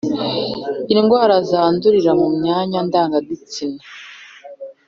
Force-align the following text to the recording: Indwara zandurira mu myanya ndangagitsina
Indwara 0.93 1.35
zandurira 1.49 2.11
mu 2.21 2.27
myanya 2.37 2.79
ndangagitsina 2.87 3.81